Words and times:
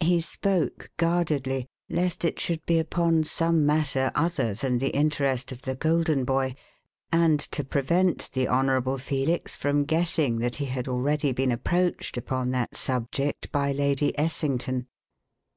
He 0.00 0.20
spoke 0.20 0.90
guardedly, 0.96 1.68
lest 1.88 2.24
it 2.24 2.40
should 2.40 2.66
be 2.66 2.80
upon 2.80 3.22
some 3.22 3.64
matter 3.64 4.10
other 4.12 4.54
than 4.54 4.78
the 4.78 4.88
interest 4.90 5.52
of 5.52 5.62
the 5.62 5.76
"Golden 5.76 6.24
Boy" 6.24 6.56
and 7.12 7.38
to 7.38 7.62
prevent 7.62 8.28
the 8.32 8.48
Honourable 8.48 8.98
Felix 8.98 9.56
from 9.56 9.84
guessing 9.84 10.40
that 10.40 10.56
he 10.56 10.64
had 10.64 10.88
already 10.88 11.30
been 11.30 11.52
approached 11.52 12.16
upon 12.16 12.50
that 12.50 12.74
subject 12.76 13.52
by 13.52 13.70
Lady 13.70 14.18
Essington. 14.18 14.88